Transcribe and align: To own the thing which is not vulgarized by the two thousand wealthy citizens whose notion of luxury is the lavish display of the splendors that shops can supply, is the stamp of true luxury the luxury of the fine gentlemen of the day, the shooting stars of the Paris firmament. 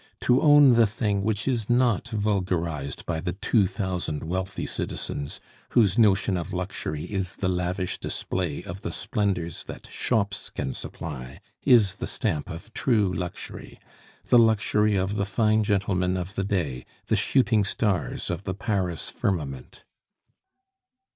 To 0.21 0.41
own 0.41 0.73
the 0.73 0.87
thing 0.87 1.21
which 1.21 1.47
is 1.47 1.69
not 1.69 2.07
vulgarized 2.07 3.05
by 3.05 3.19
the 3.19 3.33
two 3.33 3.67
thousand 3.67 4.23
wealthy 4.23 4.65
citizens 4.65 5.39
whose 5.77 5.99
notion 5.99 6.37
of 6.37 6.53
luxury 6.53 7.03
is 7.03 7.35
the 7.35 7.47
lavish 7.47 7.99
display 7.99 8.63
of 8.63 8.81
the 8.81 8.91
splendors 8.91 9.63
that 9.65 9.85
shops 9.91 10.49
can 10.49 10.73
supply, 10.73 11.39
is 11.61 11.97
the 11.97 12.07
stamp 12.07 12.49
of 12.49 12.73
true 12.73 13.13
luxury 13.13 13.79
the 14.25 14.39
luxury 14.39 14.95
of 14.95 15.17
the 15.17 15.25
fine 15.27 15.63
gentlemen 15.63 16.17
of 16.17 16.33
the 16.33 16.43
day, 16.45 16.83
the 17.05 17.15
shooting 17.15 17.63
stars 17.63 18.31
of 18.31 18.43
the 18.45 18.55
Paris 18.55 19.11
firmament. 19.11 19.83